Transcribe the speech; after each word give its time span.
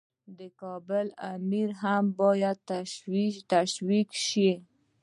د 0.37 0.39
کابل 0.61 1.05
امیر 1.33 1.69
هم 1.81 2.03
باید 2.21 2.57
تشویق 3.53 4.09
شي. 4.27 4.51